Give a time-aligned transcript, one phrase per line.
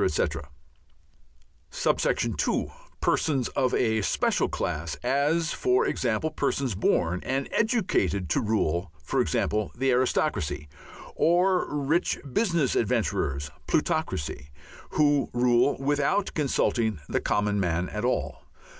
[0.00, 0.48] etc.;
[1.70, 8.90] (2) persons of a special class, as, for example, persons born and educated to rule
[9.16, 9.38] (e.g.
[9.88, 10.68] Aristocracy),
[11.14, 14.50] or rich business adventurers (Plutocracy)
[14.90, 18.42] who rule without consulting the common man at all.